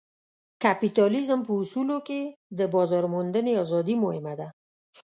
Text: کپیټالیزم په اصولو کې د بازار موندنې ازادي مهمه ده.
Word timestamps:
کپیټالیزم 0.63 1.39
په 1.47 1.51
اصولو 1.61 1.97
کې 2.07 2.21
د 2.57 2.59
بازار 2.73 3.03
موندنې 3.13 3.53
ازادي 3.63 3.95
مهمه 4.03 4.33
ده. 4.39 4.47